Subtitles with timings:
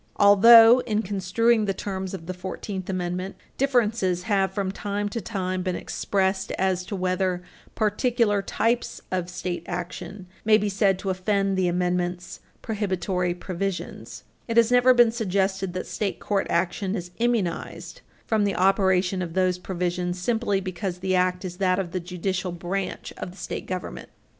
[0.15, 5.61] Although, in construing the terms of the Fourteenth Amendment, differences have from time to time
[5.61, 7.43] been expressed as to whether
[7.75, 14.57] particular types of state action may be said to offend the Amendment's prohibitory provisions, it
[14.57, 19.59] has never been suggested that state court action is immunized from the operation of those
[19.59, 24.09] provisions simply because the act is that of the judicial branch of the state government.